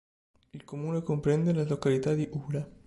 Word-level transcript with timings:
Il 0.55 0.63
comune 0.65 1.03
comprende 1.03 1.53
la 1.53 1.63
località 1.63 2.15
di 2.15 2.27
Ura. 2.31 2.67